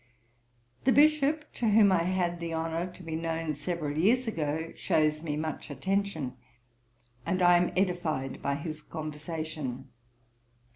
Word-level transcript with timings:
The 0.85 0.91
Bishop, 0.91 1.53
to 1.53 1.67
whom 1.69 1.91
I 1.91 2.05
had 2.05 2.39
the 2.39 2.55
honour 2.55 2.91
to 2.91 3.03
be 3.03 3.15
known 3.15 3.53
several 3.53 3.95
years 3.95 4.25
ago, 4.25 4.71
shews 4.73 5.21
me 5.21 5.37
much 5.37 5.69
attention; 5.69 6.37
and 7.23 7.39
I 7.39 7.55
am 7.57 7.71
edified 7.77 8.41
by 8.41 8.55
his 8.55 8.81
conversation. 8.81 9.89